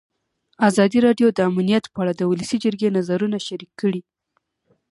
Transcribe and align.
ازادي 0.69 0.99
راډیو 1.07 1.27
د 1.33 1.39
امنیت 1.49 1.85
په 1.93 1.97
اړه 2.03 2.13
د 2.15 2.21
ولسي 2.31 2.57
جرګې 2.63 2.89
نظرونه 2.97 3.37
شریک 3.47 3.71
کړي. 3.81 4.01